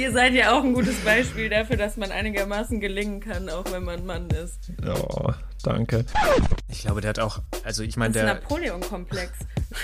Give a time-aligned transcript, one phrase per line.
[0.00, 3.84] Ihr seid ja auch ein gutes Beispiel dafür, dass man einigermaßen gelingen kann, auch wenn
[3.84, 4.72] man Mann ist.
[4.82, 5.30] Oh,
[5.62, 6.06] danke.
[6.68, 9.30] Ich glaube, der hat auch, also ich meine, Das ist der Napoleon-Komplex.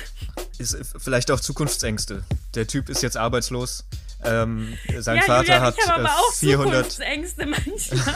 [0.58, 2.24] ist vielleicht auch Zukunftsängste.
[2.54, 3.84] Der Typ ist jetzt arbeitslos.
[4.24, 6.90] Ähm, sein ja, Vater Julian, hat ich habe aber äh, auch 400.
[6.90, 8.14] Zukunftsängste manchmal.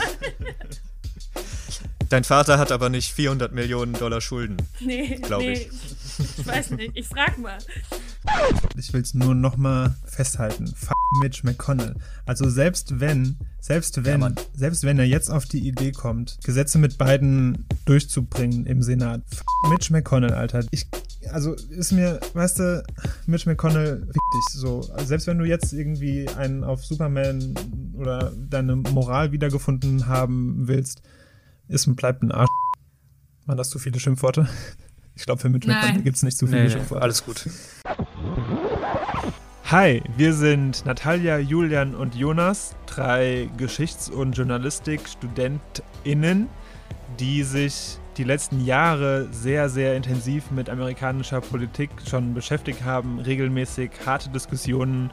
[2.09, 4.57] Dein Vater hat aber nicht 400 Millionen Dollar Schulden.
[4.79, 5.53] Nee, Glaub nee.
[5.53, 5.69] ich.
[6.39, 6.97] Ich weiß nicht.
[6.97, 7.59] Ich frag mal.
[8.77, 10.65] Ich will es nur nochmal festhalten.
[10.65, 11.95] F Mitch McConnell.
[12.25, 14.35] Also selbst wenn, selbst wenn, Mann.
[14.53, 19.21] selbst wenn er jetzt auf die Idee kommt, Gesetze mit beiden durchzubringen im Senat.
[19.31, 20.63] F Mitch McConnell, Alter.
[20.71, 20.87] Ich,
[21.31, 22.83] also ist mir, weißt du,
[23.25, 24.43] Mitch McConnell wichtig.
[24.53, 27.55] So, also selbst wenn du jetzt irgendwie einen auf Superman
[27.95, 31.01] oder deine Moral wiedergefunden haben willst,
[31.67, 32.49] ist und bleibt ein Arsch.
[33.45, 34.47] Waren das zu viele Schimpfworte?
[35.15, 35.77] Ich glaube, für Mitch Nein.
[35.77, 37.03] McConnell gibt es nicht zu viele Schimpfworte.
[37.03, 37.45] alles gut.
[39.71, 46.49] Hi, wir sind Natalia, Julian und Jonas, drei Geschichts- und JournalistikstudentInnen,
[47.17, 53.91] die sich die letzten Jahre sehr, sehr intensiv mit amerikanischer Politik schon beschäftigt haben, regelmäßig
[54.05, 55.09] harte Diskussionen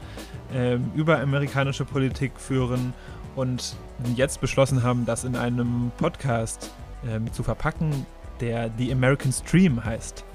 [0.53, 2.93] ähm, über amerikanische Politik führen
[3.37, 3.77] und
[4.17, 6.69] jetzt beschlossen haben, das in einem Podcast
[7.07, 8.05] ähm, zu verpacken,
[8.41, 10.25] der The American Stream heißt.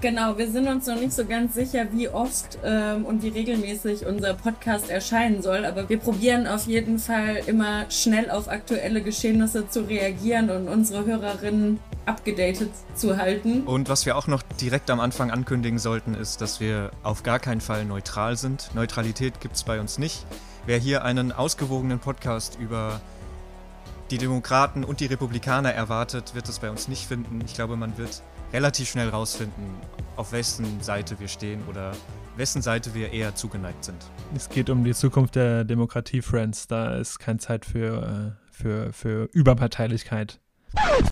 [0.00, 4.04] Genau, wir sind uns noch nicht so ganz sicher, wie oft ähm, und wie regelmäßig
[4.04, 9.68] unser Podcast erscheinen soll, aber wir probieren auf jeden Fall immer schnell auf aktuelle Geschehnisse
[9.68, 13.62] zu reagieren und unsere Hörerinnen abgedatet zu halten.
[13.62, 17.38] Und was wir auch noch direkt am Anfang ankündigen sollten, ist, dass wir auf gar
[17.38, 18.70] keinen Fall neutral sind.
[18.74, 20.26] Neutralität gibt es bei uns nicht.
[20.66, 23.00] Wer hier einen ausgewogenen Podcast über
[24.10, 27.40] die Demokraten und die Republikaner erwartet, wird es bei uns nicht finden.
[27.44, 29.74] Ich glaube, man wird relativ schnell rausfinden,
[30.16, 31.92] auf wessen Seite wir stehen oder
[32.36, 33.98] wessen Seite wir eher zugeneigt sind.
[34.34, 36.66] Es geht um die Zukunft der Demokratie, Friends.
[36.66, 40.40] Da ist keine Zeit für, äh, für, für Überparteilichkeit.